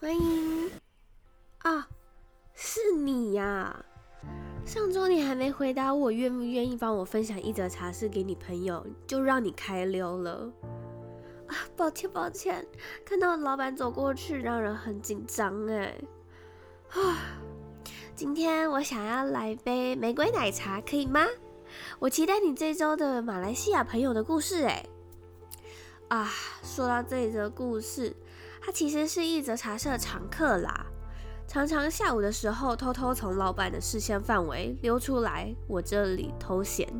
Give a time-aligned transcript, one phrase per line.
[0.00, 0.70] 欢迎
[1.58, 1.86] 啊，
[2.54, 3.84] 是你呀！
[4.64, 10.50] 上周你还没回答我愿不愿意帮我分享一则茶事给你朋友，就让你开溜了
[11.48, 11.54] 啊！
[11.76, 12.66] 抱歉抱歉，
[13.04, 15.94] 看到老板走过去，让人很紧张哎。
[16.92, 17.36] 啊，
[18.16, 21.26] 今天我想要来杯玫瑰奶茶，可以吗？
[21.98, 24.82] 我期待你这周的马来西亚朋友的故事哎。
[26.10, 26.28] 啊，
[26.64, 28.12] 说到这一则故事，
[28.60, 30.86] 他其实是一则茶社常客啦，
[31.46, 36.92] 常常下午的时候偷偷从老板的视线范围溜出来我这里偷闲，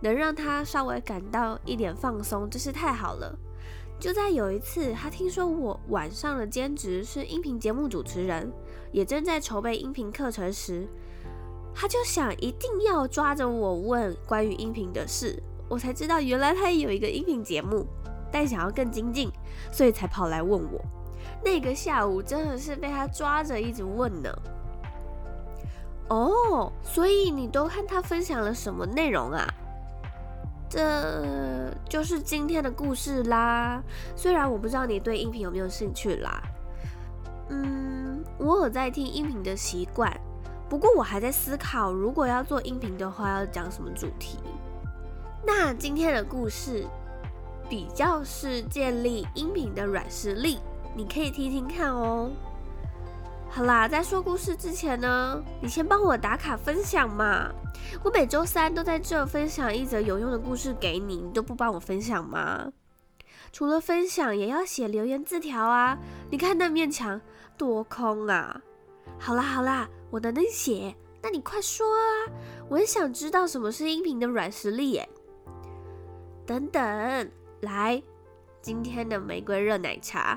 [0.00, 3.38] 能让他稍微感到一点放松，真是太好了。
[4.00, 8.50] 就在有一次，他听说我晚上的兼职是音频节目主持人，
[8.92, 10.88] 也正在筹备音频课程时，
[11.74, 17.86] 他就想一定要抓着我问关于音频的事，我才知道原来他也有一个音频节目。
[18.32, 19.30] 但想要更精进，
[19.70, 20.80] 所以才跑来问我。
[21.44, 24.30] 那个下午真的是被他抓着一直问呢。
[26.08, 29.46] 哦，所以你都和他分享了什么内容啊？
[30.68, 33.82] 这就是今天的故事啦。
[34.16, 36.42] 虽然我不知道你对音频有没有兴趣啦。
[37.50, 40.10] 嗯，我有在听音频的习惯，
[40.68, 44.38] 不过我还在思考，如果要做音频的话，要讲什么主题。
[45.44, 46.86] 那今天的故事。
[47.72, 50.58] 比较是建立音频的软实力，
[50.94, 52.30] 你可以听听看哦。
[53.48, 57.50] 好啦，在说故事之前呢，你先帮我打卡分享嘛。
[58.04, 62.70] 我每周三都在这分享一则有用的故事给你，你都不帮我分享吗？
[63.52, 65.96] 除了分享，也要写留言字条啊。
[66.30, 67.18] 你看那面墙
[67.56, 68.60] 多空啊。
[69.18, 72.04] 好啦好啦，我能能写，那你快说啊，
[72.68, 75.08] 我很想知道什么是音频的软实力耶。
[76.44, 77.30] 等等。
[77.62, 78.02] 来，
[78.60, 80.36] 今天的玫瑰热奶茶。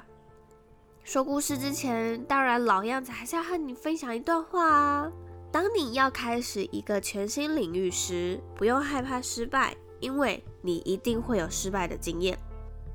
[1.04, 5.12] 说故事之前，当然老样子，还是要和你分享一段话啊。
[5.52, 12.38] 当你要开始一个全新领域时，不用害怕失败，因为你一定会有失败的经验。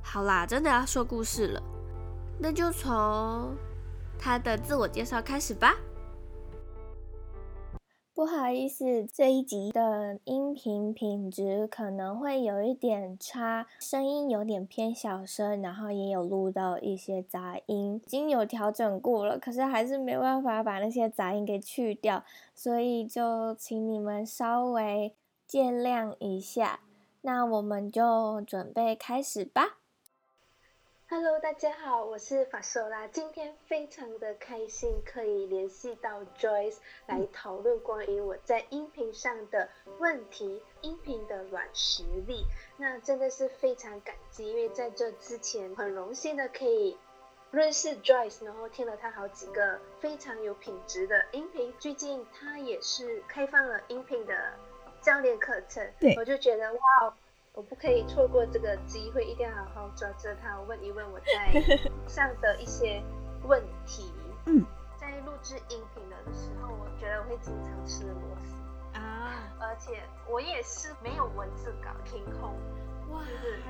[0.00, 1.62] 好啦，真的要说故事了，
[2.38, 3.52] 那就从
[4.16, 5.74] 他的自我介绍开始吧。
[8.20, 22.22] 不好意思，这一集的音频品质可能会有一点差，声音有点偏小声，然后也有录到一些杂音，已经有调整过了，可是还是没办法把那些杂音给去掉，
[22.54, 25.14] 所以就请你们稍微
[25.46, 26.80] 见谅一下。
[27.22, 29.79] 那我们就准备开始吧。
[31.12, 33.08] Hello，大家好，我是法索拉。
[33.08, 36.76] 今天非常的开心，可以联系到 Joyce
[37.08, 39.68] 来讨论关于我在音频上的
[39.98, 42.46] 问题，音频的软实力。
[42.76, 46.96] 那真的是非常感激，因为在这之前很荣幸的可以
[47.50, 51.74] 认识 Joyce，然后听了他好几个非常有品质的音频。
[51.80, 54.52] 最近他也是开放了音频的
[55.02, 57.16] 教练课程，对，我就觉得哇。
[57.52, 61.60] 我不可以错过这个机会，一定要好好抓着他，问一问我在
[62.06, 63.02] 上的一些
[63.44, 64.12] 问题。
[64.46, 64.64] 嗯，
[64.96, 72.54] 在录制音频的时候，我觉得我会经常吃螺丝啊，而且我也是没有文字稿，凭空，
[73.10, 73.20] 哇，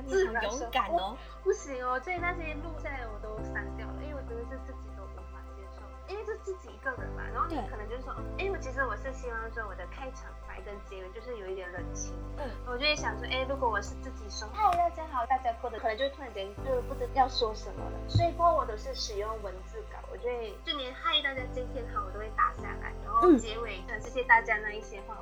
[0.07, 4.90] 就是你很勇敢哦，不行哦，所以那些录下来我都删掉了，因为我真的是自己。
[6.11, 25.15] 因为是自己一个人嘛，然后你可能就是说，哎，我其实我是希望说我的开场白跟结尾就是有一点冷清，嗯，我就会想说，哎，如果我是自己说，嗨，大家好，大家过得可能就突然间就不知道要说什么了，所以说我都是使用文字稿，我就会就连嗨大家今天好我都会打下来，然后结尾的谢谢大家那一些话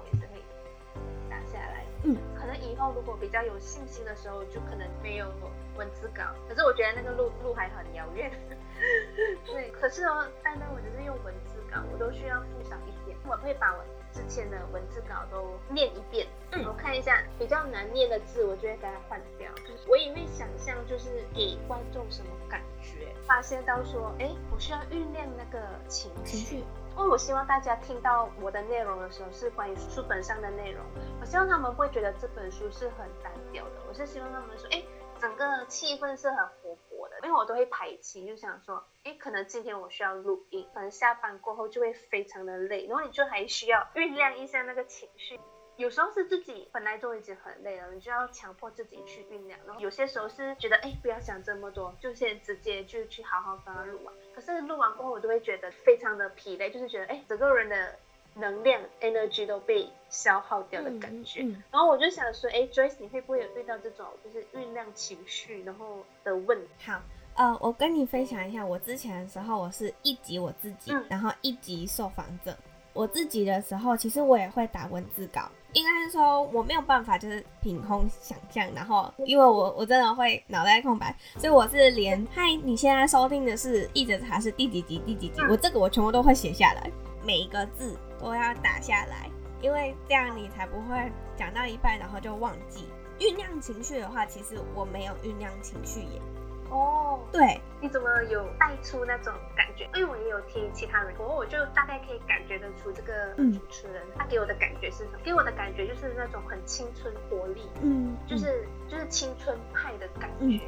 [2.04, 5.28] 嗯，可能以后如果比较有信心的时候，就可能没有
[5.76, 8.32] 文字稿，可是我觉得那个路路还很遥远。
[9.46, 13.18] 对，可是哦，单单我只是用文字稿，我都需要附上一点。
[13.28, 13.84] 我会把我
[14.14, 19.52] 之前的文字稿都念一遍，嗯，我看一下比较难念的字，我就会给它换掉。
[19.56, 26.64] 就是我也会想象，就是给观众什么感觉，发现到说，哎，我需要酝酿那个情绪，
[27.00, 30.86] 因为我希望大家听到我的内容的时候是关于书本上的内容，
[31.22, 34.84] 我希望他们不会觉得这本书是很单调的，我是希望他们说，哎，
[35.18, 37.16] 整个气氛是很活泼的。
[37.24, 45.40] 因为我都会排期，就想说，诶，可能今天我需要录音，可能下班过后就会非常的累，然后你就还需要酝酿一下那个情绪。
[45.80, 49.58] 有时候是自己本来都已经很累了，你就要强迫自己去酝酿。
[49.66, 54.14] 然后有些时候是觉得，哎，不要想这么多，就先直接就去好好把它录完。
[54.36, 57.96] 可是录完过后，我都会觉得非常的疲累，就是觉得，哎，整个人的。
[58.36, 66.92] 能量 energy 都被消耗掉的感觉，嗯嗯、然后我就想说，哎，Joyce，你会不会有遇到这种就是酝酿情绪然后的问题？
[66.92, 67.02] 好，
[67.34, 72.56] 呃，我跟你分享一下，我之前的时候，我是一集我自己，嗯然后一集受访者。
[72.94, 86.92] 我自己的时候，其实我也会打文字稿，应该是说我没有办法就是凭空想象，然后因为我我真的会脑袋空白，所以我是连嗨，你现在收听的是译者茶是第几集第几集，我这个我全部都会写下来，
[87.24, 89.30] 每一个字都要打下来，
[89.62, 92.86] 因为这样你才不会讲到一半然后就忘记。
[93.20, 96.22] 酝酿情绪的话，其实我没有酝酿情绪耶。
[96.70, 99.86] 哦，对，你怎么有带出那种感觉？
[99.96, 105.20] 因为我也有听其他人，我我就大概可以感觉得出这个主持人、嗯、他给我的感觉是什么？
[105.24, 110.40] 给我的感觉就是那种很青春活力，嗯，就是就是青春派的感觉。
[110.40, 110.60] 嗯，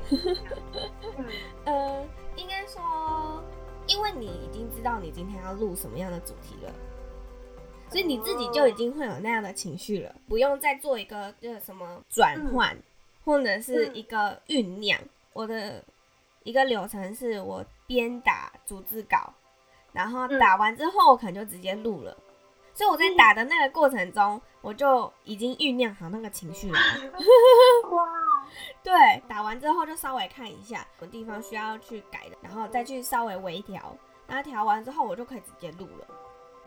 [1.17, 1.25] 嗯
[1.65, 2.05] 呃，
[2.35, 3.43] 应该说，
[3.87, 6.73] 因为你已经知道你今天要录什么样的主题了，
[7.89, 12.83] 所以你自己就已经会有那样的情绪了，不用再做一个就是什么转换、嗯，
[13.23, 14.99] 或者是一个酝酿。
[15.33, 15.81] 我的
[16.43, 19.33] 一个流程是我边打逐字稿，
[19.91, 22.17] 然后打完之后我可能就直接录了，
[22.73, 26.79] 所以我在打的那个过程中，我就已经酝酿好那个情绪了。
[27.91, 28.05] 哇！
[28.83, 28.91] 对，
[29.27, 33.95] 打完之后就稍微看一下什么地方需要去改的，然后再去稍微微调，
[34.27, 36.07] 然后调完之后我就可以直接录了。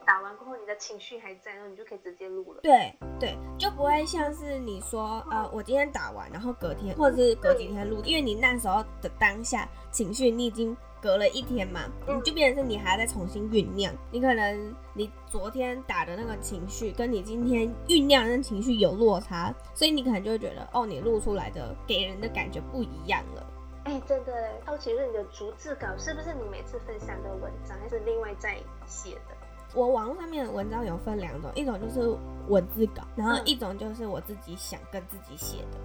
[0.05, 2.61] 打完过后，你的情绪还在，然后你就可以直接录了。
[2.63, 13.93] 对对，就不会像是你说，呃，我今天打完，然后隔天或者是隔几天录，因为你那时候的当下情绪，你已经隔了一天嘛，你就变成是你还要再重新酝酿。
[14.11, 23.47] 你可能你昨天打的那个情绪，跟你今天酝酿的那情绪有落差，所以你可能就会觉得，哦，你录出来的给人的感觉不一样了。
[23.85, 24.33] 哎、欸，真的，
[24.65, 28.57] 好奇是你的逐字稿是不是你每次分享的文章，还是另外再
[28.87, 29.37] 写的？
[29.75, 32.17] 我网络上面的文章有分两种，一种就是
[32.49, 35.79] 文字稿，然后一种就是我自己想跟自己写的。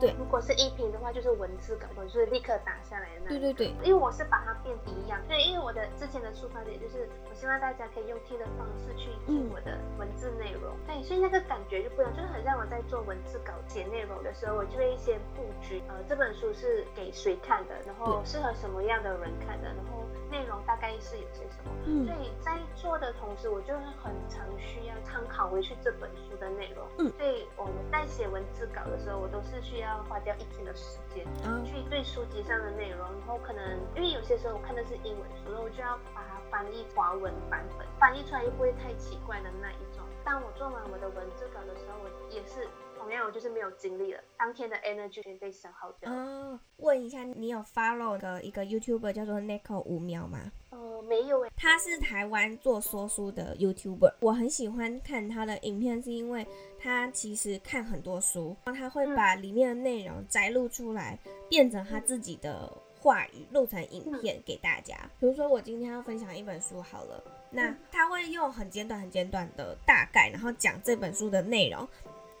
[0.00, 3.28] 对，如果是音频的话，就是文字稿，就是立刻打下来的那。
[3.30, 10.72] 对对对，因为我是把它变一样，对，因为我的之前的出发点就是，我希望大家可以用听的方式去听我的文字内容。
[10.72, 20.04] 嗯、对，所以那个感觉就不一样，就是很像我在做文字稿写内容的时候，我就会先布局，呃，这本书是给谁看的，然后适合什么样的人看的，然后。
[20.30, 40.02] 内容大概是有些什么，嗯，所以在做的同时，我就是很常需要参考回去这本书的内容，嗯，所以我们在写文字稿的时候，我都是需要花掉一天的时间，嗯，去对书籍上的内容，然后可能因为有些时候我看的是英文书，那我就要把它翻译华文版本，翻译出来又不会太奇怪的那一种。
[40.24, 42.66] 当我做完我的文字稿的时候，我也是。
[43.06, 44.20] 没有，我就是没有精力了。
[44.38, 46.12] 当天的 energy 全被消耗掉。
[46.12, 50.52] 哦，问一下，你有 follow 的一个 YouTuber 叫做 Neko 五秒吗？
[50.70, 51.50] 呃，没有诶。
[51.56, 56.46] 他是台湾做说书的 YouTuber，我很喜欢看他的影片，是因为
[56.78, 61.18] 他其实看很多书，然后他会把里面的内容摘录出来，
[61.48, 64.94] 变成他自己的话语，录成影片给大家。
[65.18, 71.88] 比如说我今天要分享一本书好了，那他会用很简短、很简短的大概，然后讲这本书的内容。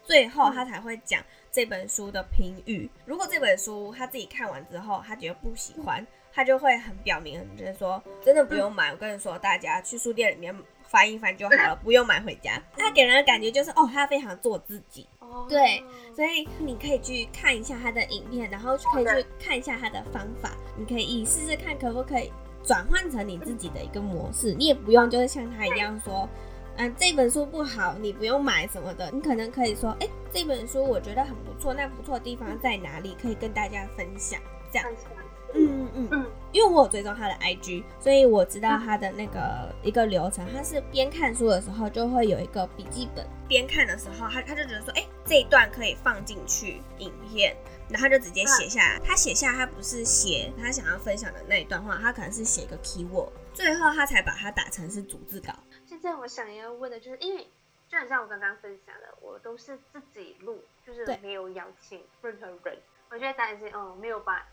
[0.08, 1.22] 最后他才会讲
[1.52, 2.88] 这本书的评语。
[3.04, 8.90] 如果这本书他自己看完之后，他觉得不喜欢，他就会很表明，就是说真的不用买。
[8.90, 12.58] 我跟你说，大家去书店里面翻一翻就好了， 不用买回家。
[12.74, 15.06] 他给人的感觉就是哦，他非常做自己。
[15.46, 15.84] 对，
[16.16, 22.32] 所以你可以去看一下他的影片，然后可以去看一下他的方法，你可以试试看可不可以
[22.64, 24.54] 转换成你自己的一个模式。
[24.54, 26.26] 你也不用就是像他一样说。
[26.78, 29.10] 嗯，这本书不好，你不用买什么的。
[29.10, 33.16] 你可能可以说，哎，这本书我觉得很不错，那不错的地方在哪里？
[33.20, 34.40] 可以跟大家分享，
[34.72, 35.06] 这样子。
[35.54, 36.26] 嗯嗯嗯。
[36.50, 40.46] 因为我有追踪他的 IG，所以我知道他的那个一个流程。
[40.50, 47.54] 他是边看书的时候就会有一个笔记本，边看的时候他他就觉得说，哎，这一段可以放进去影片，
[47.90, 48.98] 然后他就直接写下来。
[49.04, 55.52] 他写下他不是写他想要分享的那一段话，他可能是写一个 keyword，最后他才把它打成是逐字稿。
[55.84, 57.46] 现在我想要问的就是，因为
[57.90, 62.78] 就很像我刚刚分享的，我都是自己录，就是没有邀请任何人，
[63.10, 64.46] 我就会担心哦，没有把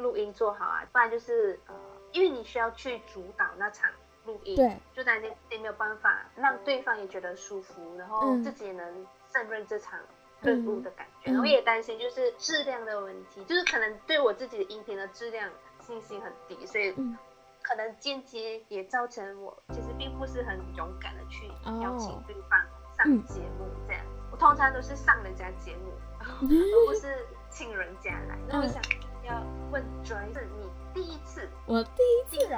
[0.00, 1.74] 录音做好啊，不然就是呃，
[2.12, 3.90] 因为你需要去主导那场
[4.24, 9.98] 录音，对，就担心也没有办法让对方也觉得舒服，然后自己也能胜任这场
[10.40, 15.48] 任务的感觉，嗯、然后也担心就是质量的问题，就是可能对我自己的音频的质量
[15.80, 16.94] 信心很低，所以。
[16.96, 17.16] 嗯
[17.62, 21.46] 可能间接也造成我其实并不是很勇敢的去
[21.82, 22.58] 邀请对方
[22.96, 27.14] 上节目，这样、oh, 嗯、我通常都是上人家节目， 而不是
[27.50, 28.38] 请人家来。
[28.48, 28.82] 那我想
[29.30, 32.48] 要问 Joy，是你第一次，我第一次，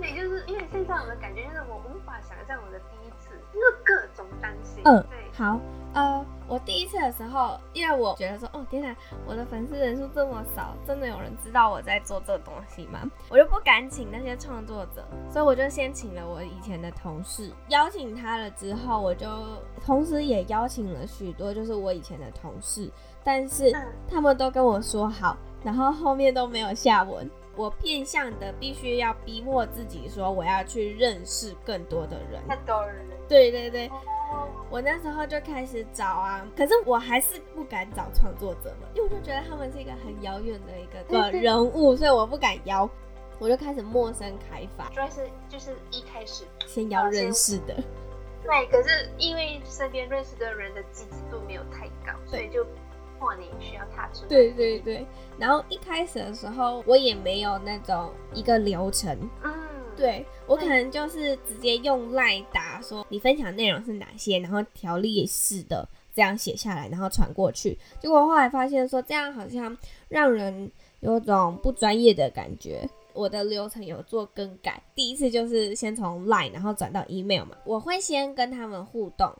[0.00, 4.82] 对，就是因为现在我的感觉就是我无法想象我的第一次，因为各种担心。
[4.84, 5.60] 嗯，对，好，
[5.92, 8.96] 呃，我第一次的时候，因为我觉得说，哦天哪，
[9.26, 13.02] 我的粉丝人数这么少，真的有人知道我在做这东西吗？
[13.28, 19.28] 我就不敢请那些创作者，所以我就先请了我以前的同事，邀请他了之后，我就
[19.84, 22.90] 同时也邀请了许多就是我以前的同事，
[23.22, 23.70] 但是
[24.08, 27.30] 他们都跟我说好，然后后面都没有下文。
[27.54, 33.06] 我变相的必须要逼迫自己说，我要去认识更多的人，太多人。
[33.28, 33.90] 对对对。
[34.70, 42.88] 我那时候就开始找啊，可是我还是不敢找创作者嘛，因为我就觉得他们是一个很遥远的一个个人物，所以我不敢邀，
[43.38, 47.74] 我就开始陌生开发，主要是就是一开始先邀认识的，
[48.42, 52.64] 对，可是因为身边认识的人的积极度没有太高，所以就
[53.22, 54.26] 迫你需要踏出。
[54.26, 55.06] 对对对，
[55.38, 59.52] 然后一开始的时候我也没有那种一个流程，嗯。
[59.94, 67.78] 对，我可能就是直接用赖打说你分享内容是哪些，然后条例式的这样写下来，然后传过去。
[68.00, 69.76] 结果后来发现说这样好像
[70.08, 72.88] 让人有种不专业的感觉。
[73.12, 77.54] 我的流程有做更改，第一次就是先从 Line，然后转到 email 嘛。
[77.66, 79.30] 我会先跟他们互动，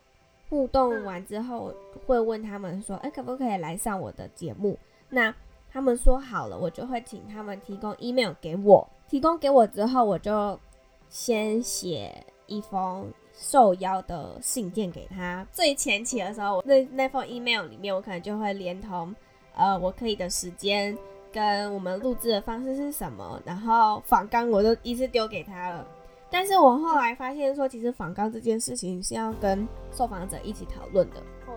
[0.52, 1.73] 互动完之后
[2.06, 4.78] 会问他们说，哎，可不可以来上我的节目？
[5.09, 5.35] 那
[5.73, 8.87] 他们说好了，我就会请他们提供 email 给我。
[9.09, 10.61] 提供给我之后，我就
[11.09, 15.47] 先写一封受邀的信件给他。
[15.50, 19.14] 最前期的时候，那那封 email 里面，我可能就会连同
[19.56, 20.94] 呃我可以的时间
[21.32, 25.87] 跟我们录制的方式是什么，然后访纲我都一次丢给他了。
[26.33, 31.21] 但是我后来发现说，其实访纲这件事情是要跟受访者一起讨论的。
[31.47, 31.53] 哦，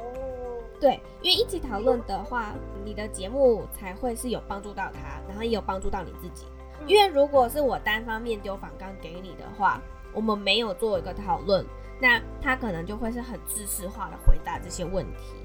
[0.82, 2.54] 对，因为一起讨论的话，
[2.84, 6.46] 你的节目才会是有帮助到他，然后也有帮助到你自己。
[6.86, 9.82] 因为如果是我单方面丢访纲给你的话，
[10.14, 11.66] 我们没有做一个讨论，
[12.02, 15.36] 那他可能就会是很知识化的回答这些问题。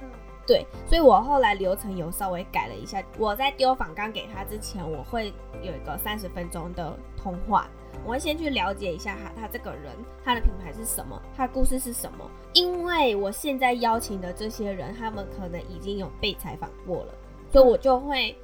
[0.00, 0.08] 嗯，
[0.46, 3.02] 对，所以我后来流程有稍微改了一下。
[3.18, 7.68] 我在丢访纲给他之前，我会有一个三十分钟的通话，
[8.04, 9.92] 我会先去了解一下他他这个人，
[10.24, 12.30] 他的品牌是什么，他的故事是什么。
[12.52, 17.14] 因为我现在邀请的这些人，他们可能已经有被采访过了，
[17.52, 18.36] 所以我就会。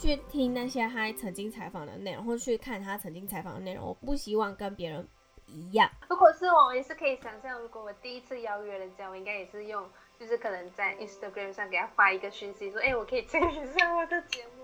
[0.00, 3.84] 去听那些他曾经采访的内容，或去看他曾经采访的内容。
[3.84, 5.04] 我不希望跟别人
[5.48, 5.90] 一样。
[6.08, 9.84] 如果是我，也是可以想象，如果我第一次邀约人家，我应该也是用，
[10.16, 14.57] 就是可能在 Instagram 上给他发一个讯息，说：“哎、我可以参与上我的节目？”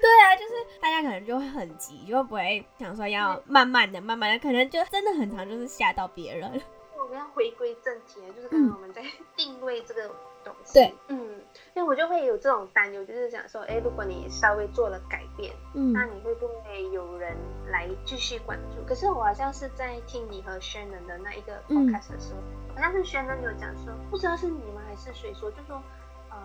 [0.00, 6.60] 对啊，就是大家可能就会很急，就不会想说要慢慢的、慢慢的，可能就真的很长就是吓到别人。
[6.98, 9.02] 我们要回归正题，就是刚刚我们在
[9.36, 10.08] 定位这个
[10.44, 10.74] 东西。
[10.74, 11.40] 对，嗯。
[11.74, 18.82] 因为我就会有这种担忧，就是想说，哎，如果你稍微做了改变，嗯，那你会不会有人来继续关注？
[18.86, 25.82] 可是我好像是在听你和 Shannon 的那一个 podcast 的时候，嗯、好像是 Shannon 有讲说，不知道是你们还是谁说，就说，
[26.30, 26.36] 呃，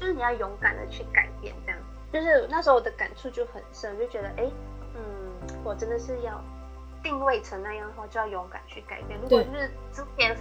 [0.00, 1.80] 就是你要勇敢的去改变，这样。
[2.14, 4.50] 就是那时候我的感触就很深，就觉得，哎，
[4.94, 6.40] 嗯，我真的是要
[7.02, 9.20] 定位成那样的话，就要勇敢去改变。
[9.20, 10.36] 如果就是之前。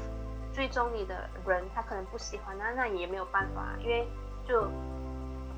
[0.56, 4.08] 追踪你的人，他可能不喜欢，那那也没有办法，因为
[4.48, 4.62] 就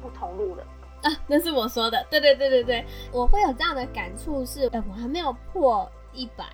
[0.01, 0.63] 不同路了
[1.03, 1.11] 啊。
[1.27, 6.45] 那是我说的，对对对对对，我会有这样的感触是，哎，我还没有破一百，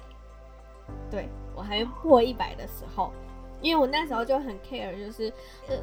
[1.11, 3.13] 对，我还没破一百的时候，
[3.61, 5.31] 因为我那时候就很 care，就是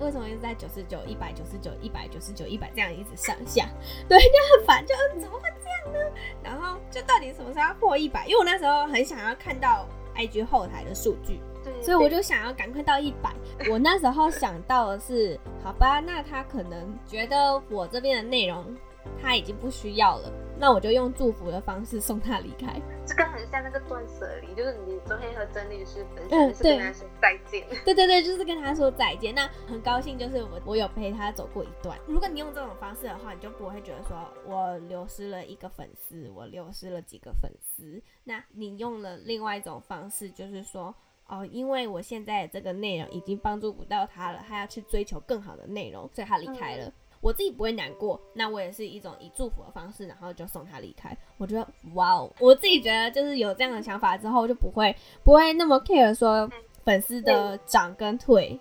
[0.01, 3.69] 为什么一直在九十九、一百九十九、一百九十九、一百这样一直上下，
[4.09, 6.21] 对，就很烦，就怎么会这样呢？
[6.43, 8.27] 然后就到底什么时候要破一百？
[8.27, 11.41] 因为我那时候很想要看到 IG 后台的数据。
[11.83, 13.31] 所以我就想要赶快到一百。
[13.71, 18.75] 我那时候想到的是，好吧，那他可能觉得我这边的内容
[19.21, 22.81] 他已经不需要了，那我就用祝福的方式送他离开。
[23.07, 27.67] 这个很像那个断舍离，就是你昨天和曾律师分享，是跟他说再见。
[27.85, 29.35] 对对对，就是跟他说再见。
[29.35, 31.99] 那很高兴，就是我我有陪他走过一段。
[32.07, 38.03] 如果你用这种方式的话，你就不会觉得说我流失了一个粉丝，我流失了几个粉丝。
[38.25, 40.95] 那你用了另外一种方式，就是说。
[41.31, 46.87] 哦，因为我现在这个内容已经帮助不到他了，他要去追求更好的内容，所以他离开了。
[46.87, 51.17] 嗯、我自己不会难过，那我也是一种以祝福的方式，然后就送他离开。
[51.37, 54.95] 我觉得，哇哦，我自己觉得就是有这样的想法之后，就不会
[55.25, 56.49] 不会那么 care 说
[56.85, 58.59] 粉丝的涨跟退。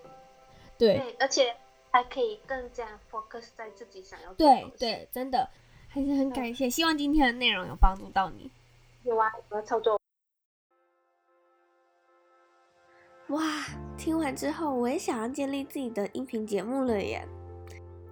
[0.77, 1.55] 对，对，而且
[1.91, 4.33] 还可以更加 focus 在自己想要。
[4.33, 5.49] 对对，真的
[5.87, 8.51] 还是很感谢，希望今天的内容有帮助到你。
[9.03, 9.99] 有啊，我要操作。
[13.29, 13.41] 哇，
[13.97, 17.27] 听完之后我也想要建立自己的音频节目了耶！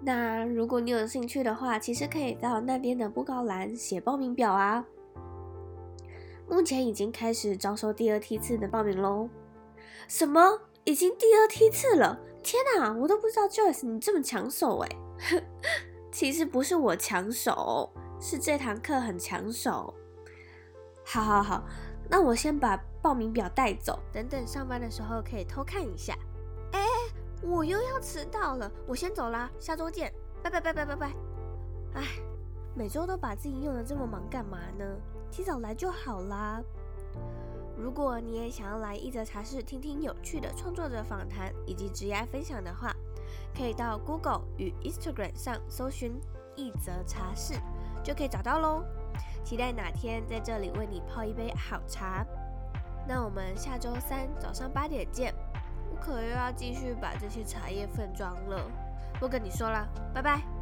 [0.06, 4.86] 那如果你有兴趣的话，其实可以到那边的布告栏写报名表啊。
[6.48, 9.28] 目前已经开始招收第二梯次的报名喽。
[10.08, 10.62] 什么？
[10.84, 12.20] 已经第二梯次了。
[12.44, 14.96] 天哪，我都不知道 Joyce 你这么抢手哎。
[16.14, 19.92] 其实不是我抢手，是这堂课很抢手。
[21.04, 21.66] 好好好，
[22.08, 26.16] 那我先把报名表带走，等等上班的时候可以偷看一下。
[27.46, 30.12] 我又要迟到了，我先走啦，下周见，
[30.42, 31.12] 拜拜拜拜拜拜。
[31.94, 32.04] 哎，
[32.74, 34.86] 每周都把自己用得这么忙干嘛呢？
[35.32, 36.62] 提早来就好啦。
[37.78, 42.92] 如果你也想要来一则茶室听听有趣的创作者访谈以及职业分享的话，
[43.56, 46.20] 可以到 Google 与 Instagram 上搜寻
[46.56, 47.54] 一则茶室，
[48.04, 48.84] 就可以找到喽。
[49.44, 52.26] 期待哪天在这里为你泡一杯好茶。
[53.08, 55.34] 那我们下周三早上八点见。
[55.96, 58.62] 可又要继续把这些茶叶分装了，
[59.20, 60.55] 不跟你说了，拜拜。